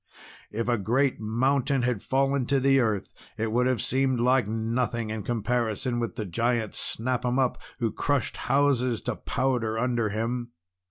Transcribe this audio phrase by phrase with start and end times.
[0.51, 5.11] If a great mountain had fallen to the earth, it would have seemed like nothing
[5.11, 10.53] in comparison with the Giant Snap 'Em Up, who crushed houses to powder under him.